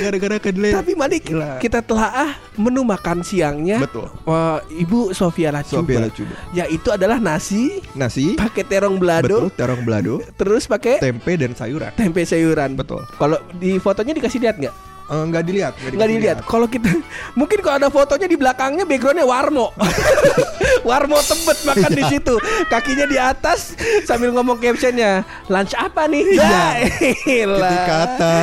[0.00, 0.72] gara-gara kedelai.
[0.72, 1.60] Tapi mari Gila.
[1.60, 3.84] kita telah menu makan siangnya.
[3.84, 4.08] Betul.
[4.24, 5.84] Wah, Ibu Sofia Lacuba.
[5.84, 6.34] Sofia Lacuba.
[6.56, 11.92] Yaitu adalah nasi Nasi, pakai terong belado, betul, terong belado, terus pakai tempe dan sayuran.
[11.94, 12.78] tempe sayuran.
[12.78, 13.04] Betul.
[13.20, 14.74] Kalau di fotonya dikasih lihat nggak?
[15.10, 16.38] Eh, Nggak dilihat, Nggak dilihat.
[16.46, 16.86] Kalau kita
[17.38, 19.74] mungkin kalau ada fotonya di belakangnya backgroundnya Warmo.
[20.88, 22.34] Warmo tebet makan di situ.
[22.70, 23.74] Kakinya di atas
[24.06, 26.38] sambil ngomong captionnya lunch apa nih?
[26.38, 26.86] Ya,
[27.26, 27.58] elah.
[27.58, 28.34] Ketika kata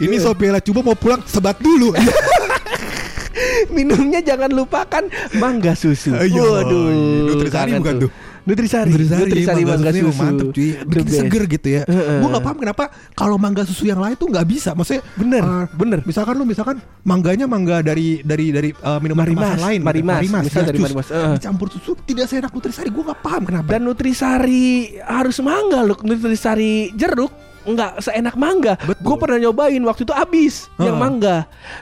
[0.00, 1.92] ini Sofia Lacuba mau pulang sebat dulu.
[3.74, 5.04] minumnya jangan lupakan
[5.36, 6.14] mangga susu.
[6.14, 6.88] Iya, Waduh,
[7.28, 8.10] Nutrisari bukan tuh?
[8.44, 10.20] Nutrisari, Nutrisari, mangga, susunya susu.
[10.20, 12.18] mantep cuy Bikin seger gitu ya Heeh.
[12.20, 12.84] Gue gak paham kenapa
[13.16, 15.98] Kalau mangga susu yang lain tuh gak bisa Maksudnya Bener, eh, bener.
[16.04, 16.76] Misalkan lu misalkan
[17.08, 19.88] Mangganya mangga dari dari dari eh, minuman Marimas, kemasan lain gitu.
[19.88, 20.78] Marimas, misal ya, dari.
[20.84, 21.32] Marimas, eh.
[21.40, 24.66] Dicampur susu Tidak seenak Nutrisari Gue gak paham kenapa Dan Nutrisari
[25.00, 25.96] harus mangga loh.
[26.00, 28.76] Nutrisari jeruk nggak seenak mangga.
[28.78, 29.02] Betul.
[29.02, 31.00] Gue pernah nyobain waktu itu habis yang Heeh.
[31.00, 31.36] mangga.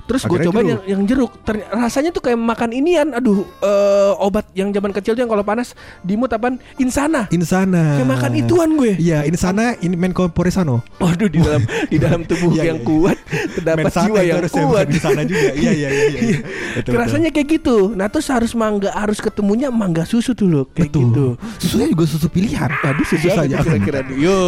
[0.07, 0.71] Terus gue cobain jeruk.
[0.71, 1.33] yang, yang jeruk.
[1.43, 3.09] Terny- rasanya tuh kayak makan inian.
[3.13, 6.57] Aduh, eh, obat yang zaman kecil tuh yang kalau panas dimut apaan?
[6.77, 7.27] Insana.
[7.29, 8.93] Insana Kayak makan ituan gue.
[8.97, 12.87] Iya Insana ini Menko Poresano Waduh di dalam di dalam tubuh Iya, yang iya.
[12.87, 13.19] kuat
[13.57, 14.87] terdapat Mensana jiwa yang kuat.
[14.89, 16.39] Insana juga Iya iya iya iya.
[16.79, 17.77] Betul, Rasanya kayak gitu.
[17.93, 21.03] Nah terus harus mangga harus ketemunya mangga susu dulu kayak betul.
[21.09, 21.27] gitu.
[21.59, 24.01] Susunya juga susu pilihan Aduh susu Susah, kira-kira.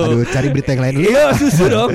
[0.04, 1.90] Aduh cari berita yang lain dulu Iya susu dong.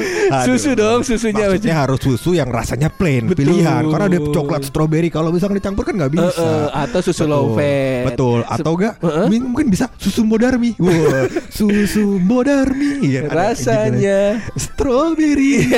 [0.46, 3.46] Susu dong susunya Maksudnya harus susu yang rasanya plain Betul.
[3.46, 6.42] pilihan karena ada coklat strawberry kalau misalnya dicampur kan nggak bisa.
[6.42, 7.34] Eh, eh, atau susu Betul.
[7.34, 8.04] low fat.
[8.13, 8.39] Betul.
[8.48, 9.28] Atau enggak Heeh.
[9.42, 10.74] mungkin bisa susu modarmi.
[10.80, 13.06] Wah, susu modarmi.
[13.06, 14.58] Ya, Rasanya gitu.
[14.58, 15.65] strawberry.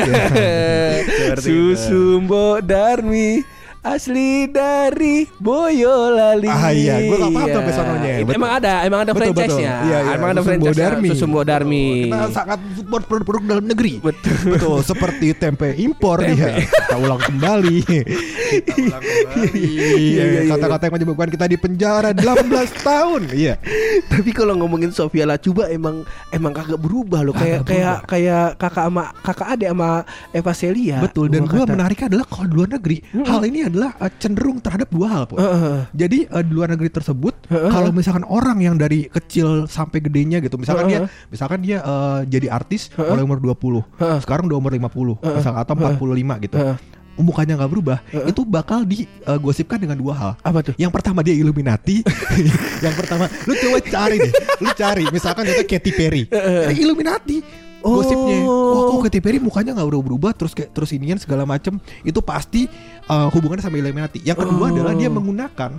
[1.01, 1.75] Seperti itu.
[1.75, 3.41] Susu Mbok Darmi
[3.81, 7.01] Asli dari Boyolali Ah, iya.
[7.01, 7.55] Gua nggak paham Iya.
[7.57, 8.11] sampai sononya.
[8.13, 8.37] Itu Betul.
[8.37, 9.87] Emang ada Emang ada Betul, franchise-nya betul.
[9.89, 10.13] Iya, iya.
[10.13, 11.07] Emang ada Susu franchise Bodarmi.
[11.09, 13.93] Susu Mbok Darmi Kita sangat support produk-produk dalam negeri.
[13.97, 14.37] Betul.
[14.47, 14.77] Betul.
[14.83, 16.35] Seperti tempe impor Tempe.
[16.35, 16.61] dia.
[16.61, 17.77] Kita ulang kembali.
[18.51, 19.49] Kita ulang kembali.
[19.57, 20.41] Iya, iya, iya.
[20.47, 22.37] Kata-kata yang menyebabkan kita di penjara 18
[22.85, 23.21] tahun.
[23.31, 23.57] Iya.
[24.05, 29.09] Tapi kalau ngomongin Sofia Lacuba emang emang kagak berubah loh kayak kayak kayak kakak sama
[29.21, 31.01] kakak ade sama Eva Celia.
[31.01, 31.71] Betul dan Gua gue kata.
[31.73, 35.39] menariknya adalah kalau di luar negeri hal ini adalah uh, cenderung terhadap dua hal Pur.
[35.39, 35.87] Heeh.
[35.95, 37.71] Jadi uh, di luar negeri tersebut Heeh.
[37.71, 41.09] kalau misalkan orang yang dari kecil sampai gedenya gitu misalkan dia Heeh.
[41.27, 43.07] misalkan dia uh, jadi artis Heeh.
[43.07, 44.19] mulai umur 20 Heeh.
[44.21, 45.35] sekarang udah umur 50 Heeh.
[45.39, 45.95] misalkan atau Heeh.
[45.95, 46.75] 45 gitu Heeh.
[47.21, 48.27] mukanya nggak berubah Heeh.
[48.33, 50.73] itu bakal digosipkan dengan dua hal Apa tuh?
[50.75, 52.01] yang pertama dia Illuminati
[52.85, 57.97] yang pertama lu coba cari deh lu cari misalkan itu Katy Perry Dia Illuminati Oh.
[57.97, 61.75] gosipnya wah kok Katy Perry mukanya nggak berubah berubah terus kayak terus inian segala macem
[62.01, 62.69] itu pasti
[63.05, 64.69] uh, hubungannya sama Illuminati yang kedua Oh.
[64.69, 65.71] adalah dia menggunakan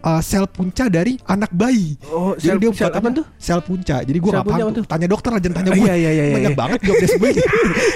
[0.00, 3.24] uh, sel punca dari anak bayi Oh, jadi sel- dia sel apa tuh?
[3.36, 6.10] sel punca jadi gue nggak paham tuh tanya dokter jangan tanya Oh, gue iya, iya,
[6.10, 6.58] iya, banyak iya.
[6.58, 7.30] banget job desk gue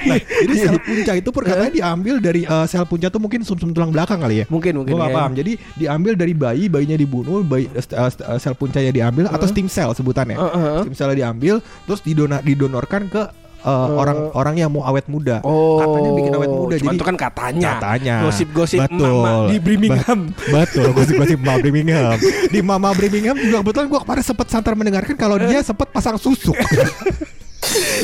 [0.04, 3.88] nah jadi sel punca itu perkataannya diambil dari uh, sel punca tuh mungkin sum-sum tulang
[3.88, 4.92] belakang kali ya Mungkin mungkin.
[4.92, 5.10] Gue ya.
[5.10, 5.32] paham.
[5.32, 9.90] Jadi diambil dari bayi, bayinya dibunuh, bayi uh, uh, sel puncanya diambil atau stem cell
[9.90, 10.36] sebutannya.
[10.36, 10.80] Uh, uh, uh.
[10.84, 13.22] Stem cell diambil, terus didona, didonorkan ke
[13.64, 15.40] uh, orang-orang yang mau awet muda.
[15.42, 16.74] Oh, Katanya bikin awet muda.
[16.78, 17.70] Cuman jadi itu kan katanya.
[17.80, 18.16] Katanya.
[18.28, 20.20] Gosip-gosip mama di Birmingham.
[20.52, 22.16] Betul, gosip-gosip Mama Birmingham.
[22.52, 26.54] Di Mama Birmingham juga kebetulan gue kemarin sempat santar mendengarkan kalau dia sempat pasang susuk.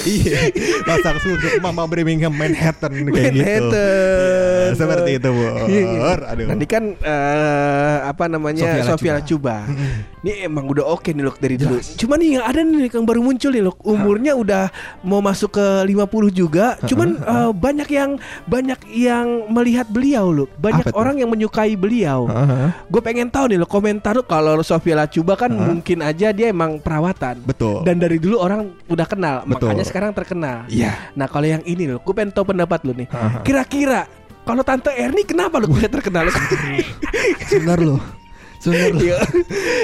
[0.06, 0.38] iya,
[0.84, 3.40] pasang susuk Mama Birmingham Manhattan kayak gitu.
[3.40, 4.66] Manhattan.
[4.70, 5.44] Ya, seperti itu, Bu.
[5.66, 6.14] Iya, iya.
[6.30, 6.46] Aduh.
[6.46, 9.18] Nanti kan eh, apa namanya Sofia.
[9.20, 9.66] Lacuba.
[10.20, 11.80] Ini emang udah oke nih loh dari dulu.
[11.80, 13.74] Cuman nih yang ada nih yang baru muncul nih loh.
[13.80, 14.68] Umurnya udah
[15.00, 16.76] mau masuk ke 50 juga.
[16.84, 18.10] Cuman eh, banyak yang
[18.44, 20.48] banyak yang melihat beliau loh.
[20.60, 22.28] Banyak Apa orang yang menyukai beliau.
[22.28, 22.68] Heeh.
[22.92, 26.76] Gue pengen tahu nih loh komentar lo kalau Sofia Lacuba kan mungkin aja dia emang
[26.84, 27.40] perawatan.
[27.42, 27.82] Betul.
[27.88, 29.66] Dan dari dulu orang udah kenal, Betul.
[29.68, 30.58] makanya sekarang terkenal.
[30.66, 30.94] Iya.
[31.12, 33.10] Nah kalau yang ini loh, gue pengen tahu pendapat lu nih.
[33.42, 34.06] Kira-kira
[34.40, 36.30] kalau Tante Erni kenapa lu gue terkenal?
[37.50, 37.98] Sebentar lo.
[38.56, 39.00] Sebentar lo.
[39.00, 39.18] Iya.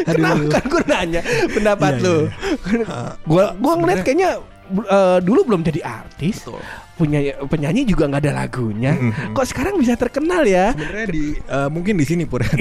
[0.07, 2.17] Kenapa kan gue nanya pendapat Iya, lu?
[3.25, 4.31] Gue gue ngeliat sebenarnya- kayaknya
[4.87, 6.47] eh, dulu belum jadi artis.
[6.97, 8.97] Punya penyanyi juga nggak ada lagunya.
[8.97, 9.37] Mhm.
[9.37, 10.73] Kok sekarang bisa terkenal ya?
[10.73, 12.41] Sebenarnya di eh, mungkin di sini pur.
[12.41, 12.57] Nah,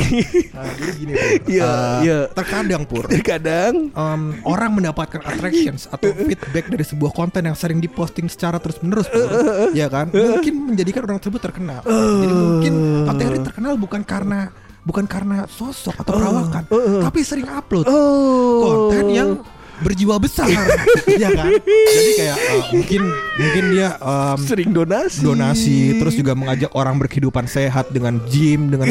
[0.78, 1.30] jadi gini pur.
[1.48, 2.19] Iya, Eh, iya.
[2.30, 3.08] Terkadang pur.
[3.15, 8.76] Kadang em, orang mendapatkan attractions atau feedback dari sebuah konten yang sering diposting secara terus
[8.80, 9.08] menerus,
[9.80, 10.12] ya kan?
[10.12, 11.80] Mungkin menjadikan orang tersebut terkenal.
[11.88, 12.74] Jadi mungkin
[13.08, 14.52] materi terkenal bukan karena
[14.84, 16.63] bukan karena sosok atau perawakan,
[17.02, 18.62] tapi sering upload Oh.
[18.62, 19.30] konten yang
[19.77, 20.47] berjiwa besar,
[21.21, 21.51] ya kan?
[21.55, 23.01] Jadi kayak eh, mungkin
[23.35, 25.19] mungkin dia em, sering donasi.
[25.19, 28.88] donasi terus juga mengajak orang berkehidupan sehat dengan gym dengan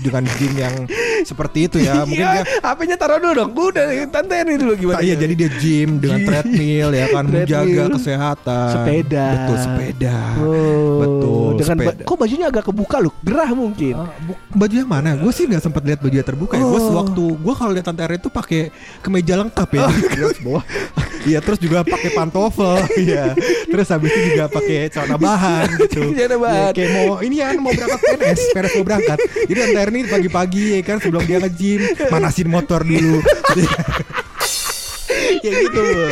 [0.00, 0.74] dengan gym yang
[1.22, 3.50] seperti itu ya mungkin Iya, dia HP-nya taruh dulu dong.
[3.52, 4.98] Gue udah Tante Erni dulu gimana?
[4.98, 9.26] Iya jadi dia gym dengan treadmill ya kan menjaga kesehatan Sepeda.
[9.30, 13.94] betul sepeda Oh, betul Dengan ba- kok bajunya agak kebuka loh, gerah mungkin.
[14.20, 15.14] Bu- baju yang mana?
[15.14, 16.62] Gue sih nggak sempat lihat baju yang terbuka ya.
[16.62, 16.94] Gue Oh.
[16.96, 18.60] waktu gue kalau lihat tante Erin itu pakai
[19.00, 19.86] kemeja lengkap ya.
[19.86, 20.64] Atas bawah.
[21.24, 22.76] Iya terus juga pakai pantofel.
[23.04, 23.32] Iya.
[23.64, 26.00] Terus habis itu juga pakai celana bahan gitu.
[26.14, 26.60] Celana bahan.
[26.60, 29.18] Ya, kayak mau ini ya mau berangkat PNS, PNS mau berangkat.
[29.44, 33.18] Jadi tante Erin ini pagi-pagi ya kan sebelum dia nge-gym manasin motor dulu.
[35.44, 35.80] ya gitu.
[35.80, 36.02] Bu.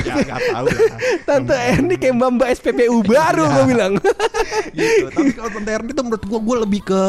[0.00, 0.98] ya nggak tahu lah.
[1.22, 3.52] Tante Erni kayak mbak mbak SPPU baru Iya.
[3.52, 3.92] gue bilang.
[4.72, 5.04] gitu.
[5.12, 7.02] Tapi kalau Tante Erni itu menurut gua gua lebih ke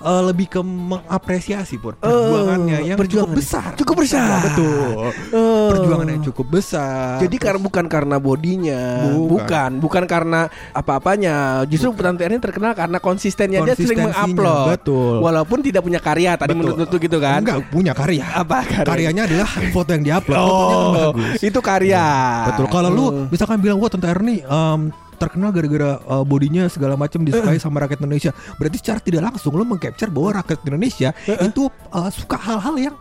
[0.00, 3.26] eh, lebih ke mengapresiasi pur perjuangannya yang perjuangan.
[3.26, 3.70] cukup besar.
[3.74, 4.38] Cukup besar.
[4.44, 4.88] Betul.
[5.30, 5.68] Oh.
[5.68, 7.18] Perjuangan yang cukup besar.
[7.18, 9.28] Jadi karena bukan karena bodinya, Bukan.
[9.28, 10.40] bukan, bukan karena
[10.72, 11.36] apa-apanya.
[11.66, 14.66] Justru Erni terkenal karena konsistennya dia sering mengupload.
[14.72, 15.16] betul.
[15.20, 16.60] Walaupun tidak punya karya tadi Betul.
[16.64, 17.40] menurut lu gitu kan?
[17.40, 18.24] Enggak punya karya.
[18.34, 18.86] Apa karya?
[18.86, 20.38] Karyanya adalah foto yang diupload.
[20.38, 21.40] Fotonya kan Oh, bagus.
[21.42, 22.06] itu karya.
[22.48, 22.66] Betul.
[22.68, 23.12] Kalau lu Oh.
[23.28, 24.80] misalkan bilang wah Tante Erni em,
[25.18, 28.30] terkenal gara-gara uh, bodinya segala macam disukai sama rakyat Indonesia.
[28.56, 32.94] Berarti secara tidak langsung lu mengcapture bahwa rakyat Indonesia itu uh, suka hal-hal yang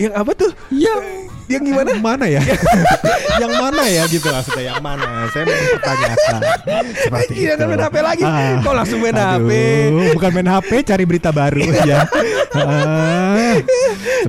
[0.00, 0.50] yang apa tuh?
[0.72, 1.00] yang
[1.50, 1.90] Yang gimana?
[1.90, 2.42] Yang mana ya?
[3.42, 5.26] yang mana ya gitu maksudnya yang mana?
[5.34, 6.40] Saya mempertanyakan.
[6.94, 8.22] Seperti Gila, kan main HP lagi.
[8.22, 8.62] Ah.
[8.62, 9.50] Kok langsung main Aduh, HP?
[10.14, 12.06] Bukan main HP, cari berita baru ya.
[12.54, 13.58] Ah,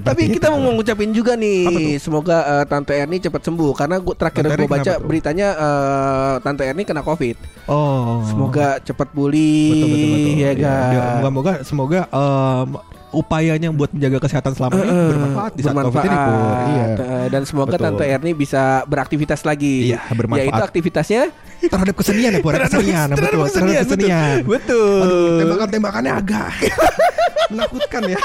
[0.02, 0.54] Tapi kita itu.
[0.54, 4.94] mau mengucapin juga nih, semoga eh, Tante Erni cepat sembuh karena gua terakhir gue baca
[4.98, 7.38] beritanya eh, Tante Erni kena Covid.
[7.70, 8.26] Oh.
[8.26, 9.70] Semoga cepat pulih.
[9.70, 10.34] betul betul betul.
[10.34, 11.14] Ya Iya, kan.
[11.22, 12.70] Moga-moga semoga em,
[13.12, 16.56] upayanya buat menjaga kesehatan selama ini bermanfaat di saat Covid ini, Pur.
[16.72, 16.86] Iya.
[17.28, 17.86] Dan semoga Betul.
[17.86, 19.92] Tante Erni bisa beraktivitas lagi.
[19.92, 20.48] Iya, bermanfaat.
[20.48, 21.22] Yaitu aktivitasnya
[21.62, 22.58] Terhadap kesenian ya, Pur.
[22.58, 23.54] Kesenian, terhadap betul.
[23.54, 24.36] Terhadap kesenian.
[24.42, 25.02] Betul.
[25.06, 26.50] Aduh, tembakan-tembakannya agak
[27.54, 28.18] menakutkan ya.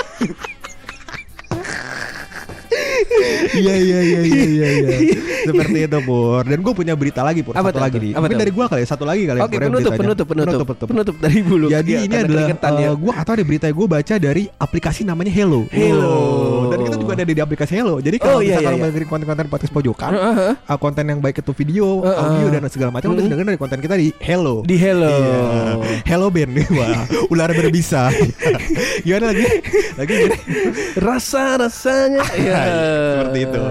[3.57, 5.17] Iya iya iya iya iya iya.
[5.47, 6.43] Seperti itu Pur.
[6.45, 7.55] Dan gue punya berita lagi Pur.
[7.55, 8.13] Apa satu lagi nih.
[8.15, 8.89] Mungkin dari gue kali ya.
[8.89, 9.39] Satu lagi kali.
[9.41, 10.87] ya, Oke, ya, penutup, penutup, penutup, penutup.
[10.91, 11.67] penutup dari bulu.
[11.69, 12.43] Jadi Iya, ini adalah
[12.77, 12.91] ya.
[12.93, 15.65] gue atau ada berita gue baca dari aplikasi namanya Hello.
[15.71, 16.15] Hello.
[16.69, 17.97] Dan kita juga ada di aplikasi Hello.
[17.99, 18.85] Jadi kalau Oh, iya, iya, lo iya.
[18.93, 22.17] dengerin konten-konten podcast pojokan, uh, konten yang baik itu video, Uh, uh.
[22.29, 24.61] audio dan segala macam, lo bisa dengerin dari konten kita di Hello.
[24.61, 25.09] Di Hello.
[25.09, 25.41] Iya.
[26.05, 26.53] Hello Ben.
[26.77, 28.13] Wah, ular berbisa.
[29.07, 29.47] Gimana lagi?
[29.95, 30.15] Lagi?
[30.99, 32.27] Rasa rasanya.
[32.37, 32.59] Iya.
[33.23, 33.63] Seperti itu.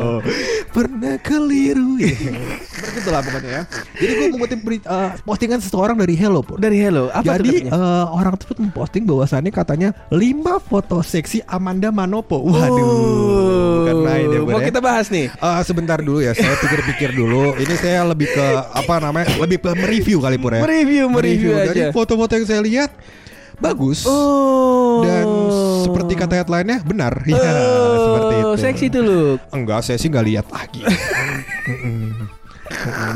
[0.72, 2.16] Pernah keliru ya.
[2.66, 3.62] Seperti itulah pokoknya ya.
[4.00, 6.56] Jadi gue mengutip berita eh, postingan seseorang dari Hello pun.
[6.58, 7.12] Dari Hello.
[7.12, 10.16] Apa Jadi eh, orang tersebut memposting bahwasannya katanya 5
[10.72, 12.40] foto seksi Amanda Manopo.
[12.40, 13.84] Waduh.
[13.86, 14.66] bukan main ya, Mau ya.
[14.72, 15.28] kita bahas nih.
[15.30, 17.60] Eh, sebentar dulu ya, saya pikir-pikir dulu.
[17.60, 19.36] Ini saya lebih ke apa namanya?
[19.36, 20.64] Lebih ke mereview kali pur ya.
[20.64, 21.92] Mereview, mereview aja.
[21.92, 22.90] foto-foto yang saya lihat
[23.60, 24.04] bagus.
[24.08, 25.04] Oh.
[25.04, 25.26] Dan
[25.86, 27.14] seperti kata headline-nya benar.
[27.30, 28.52] Ya, Oh, seperti itu.
[28.56, 29.22] Seksi tuh lu.
[29.52, 30.82] Enggak, saya sih nggak lihat lagi.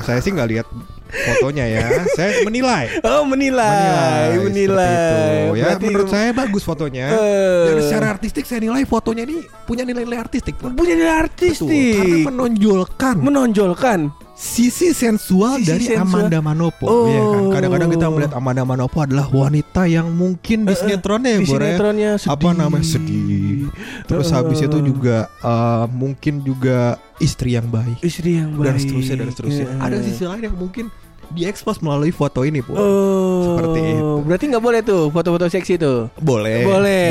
[0.06, 0.68] Saya sih nggak lihat
[1.10, 1.86] fotonya ya.
[2.14, 3.02] Saya menilai.
[3.02, 4.94] Oh menilai, seperti menilai.
[4.94, 5.58] itu.
[5.58, 7.06] Ya, Berarti menurut saya bagus fotonya.
[7.10, 7.66] Eh.
[7.66, 10.54] Dan secara artistik saya nilai fotonya ini punya nilai-nilai artistik.
[10.56, 10.72] Pur.
[10.72, 14.00] punya nilai Betul, artistik, Karena menonjolkan menonjolkan.
[14.34, 16.08] sisi sensual Sisi dari sensual.
[16.30, 16.86] Amanda Manopo.
[16.86, 17.06] Oh.
[17.06, 17.44] Iya kan?
[17.52, 21.76] Kadang-kadang kita melihat Amanda Manopo adalah wanita yang mungkin di sinetronnya ya, di Bor, ya.
[21.76, 22.54] sinetronnya apa sedih.
[22.56, 23.49] namanya sedih.
[24.06, 28.66] Terus habis itu juga eh, mungkin juga istri yang baik Istri yang baik.
[28.66, 29.66] dan seterusnya dan seterusnya.
[29.68, 29.84] Iya.
[29.84, 30.86] Ada sisi lain yang mungkin
[31.32, 32.74] diekspos melalui foto ini, Bu.
[32.74, 34.10] Oh, Seperti itu.
[34.22, 36.10] Berarti nggak boleh tuh foto-foto seksi tuh.
[36.18, 37.08] Boleh, Boleh.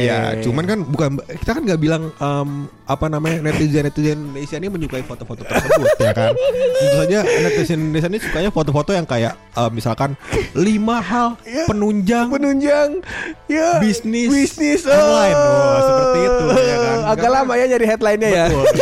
[0.00, 2.48] Iya, cuman kan bukan kita kan nggak bilang em,
[2.84, 6.32] apa namanya netizen netizen Indonesia ini menyukai foto-foto tersebut ya kan.
[6.74, 10.14] Tentu saja netizen Indonesia ini sukanya foto-foto yang kayak em, misalkan
[10.52, 11.34] lima hal
[11.66, 13.02] penunjang Penunjang,
[13.46, 13.78] ya.
[13.78, 15.34] bisnis bisnis online.
[15.34, 16.96] Wah, seperti itu ya kan.
[17.04, 18.46] Agak Karena- lama ya nyari headline-nya ya.
[18.48, 18.64] Betul.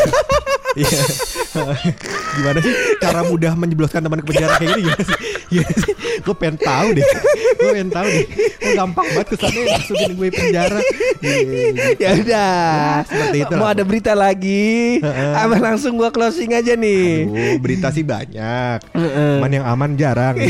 [0.76, 1.00] Iya.
[2.36, 5.18] Gimana sih cara mudah menjebloskan teman ke penjara kayak gini gimana sih?
[5.46, 5.94] Gimana sih?
[6.26, 7.06] Gue pengen tahu deh.
[7.56, 8.26] Gue pengen tahu deh.
[8.34, 10.80] Gue gampang banget kesannya masukin gue penjara.
[11.22, 11.94] Iya.
[11.96, 13.04] ya udah.
[13.08, 15.00] seperti itu Mau lah, ada berita lagi?
[15.32, 17.26] Apa langsung gua closing aja nih.
[17.26, 18.78] Aduh, berita sih banyak.
[18.92, 20.36] Cuman yang aman jarang.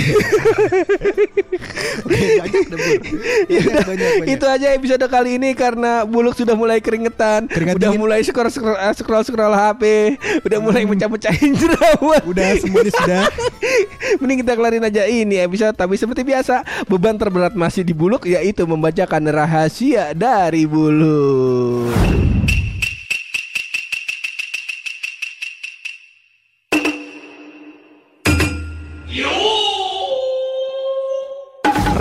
[2.66, 4.34] Ya Banyak, banyak, banyak.
[4.34, 8.00] itu aja episode kali ini karena Buluk sudah mulai keringetan, Keringat udah dingin.
[8.02, 9.82] mulai scroll scroll eh, scroll scroll HP,
[10.42, 12.22] udah mulai pecah-pecahin jerawat.
[12.26, 13.24] Udah semuanya sudah.
[14.20, 18.64] Mending kita kelarin aja ini episode Tapi seperti biasa Beban terberat masih di Buluk Yaitu
[18.64, 22.25] membacakan rahasia dari Buluk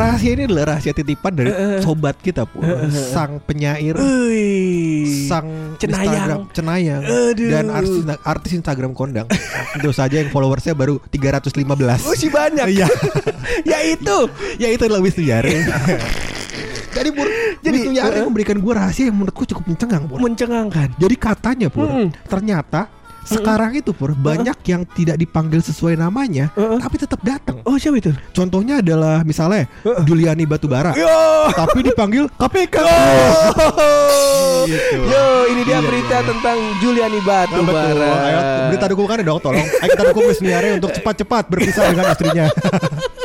[0.05, 2.61] Rahasia ini adalah rahasia titipan dari sobat kita, Pur.
[2.93, 3.97] Sang penyair.
[3.97, 4.45] Ui.
[5.25, 6.05] sang Cenayang.
[6.05, 7.01] Instagram cenayang.
[7.01, 7.49] Aduh.
[7.49, 9.25] dan artis artis Instagram kondang.
[9.73, 12.65] Tentu saja yang followersnya baru 315 Oh si banyak.
[12.69, 12.87] Iya.
[13.65, 14.29] Ya itu.
[14.57, 15.53] Ya itu adalah Wisnu Yare
[16.95, 17.27] jadi pur
[17.59, 18.27] Jadi, Wisnu Yare uh-uh.
[18.31, 20.95] memberikan gue rahasia yang menurutku cukup mencengang pur Mencengangkan.
[20.95, 22.07] Jadi katanya pur Mm-mm.
[22.31, 22.87] ternyata
[23.25, 28.13] sekarang itu pur banyak yang tidak dipanggil sesuai namanya tapi tetap datang Oh siapa itu?
[28.31, 29.65] contohnya adalah misalnya.
[30.05, 31.09] Juliani Batubara Yo
[31.51, 32.75] tapi dipanggil KPK
[34.65, 34.97] Gitu.
[35.05, 36.25] Yo ini dia Iya, berita iya.
[36.25, 37.65] tentang Juliani Nah, betul.
[37.67, 39.65] Batubara Ayo, berita dukungan dong tolong.
[39.65, 42.45] Ayo kita dukung Yare untuk cepat-cepat berpisah dengan istrinya.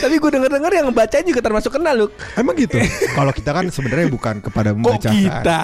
[0.00, 2.06] Tapi gue denger-denger yang bacain juga termasuk kenal lu.
[2.34, 2.78] Emang gitu.
[3.10, 5.14] Kalau kita kan sebenarnya bukan kepada Kok membacakan.
[5.14, 5.62] kita?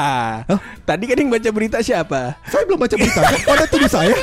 [0.84, 2.36] Tadi kan yang baca berita siapa?
[2.46, 3.20] Saya belum baca berita.
[3.44, 4.14] Pada tuduh saya.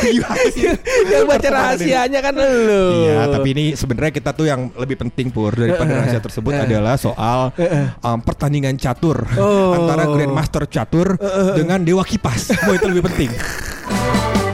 [1.10, 2.84] Yang baca rahasianya kan lu.
[3.04, 7.52] Iya, tapi ini sebenarnya kita tuh yang lebih penting pur daripada rahasia tersebut adalah soal
[8.00, 9.76] um, pertandingan catur Oh.
[9.76, 11.20] antara Grandmaster catur
[11.52, 12.52] dengan Dewa Kipas.
[12.64, 13.30] Oh, itu lebih penting.